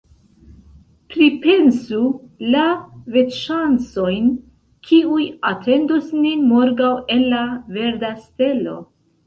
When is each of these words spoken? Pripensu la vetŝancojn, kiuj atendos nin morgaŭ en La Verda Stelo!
Pripensu 1.15 1.99
la 2.55 2.63
vetŝancojn, 3.17 4.33
kiuj 4.89 5.29
atendos 5.53 6.11
nin 6.25 6.51
morgaŭ 6.57 6.93
en 7.19 7.25
La 7.37 7.47
Verda 7.79 8.15
Stelo! 8.27 8.79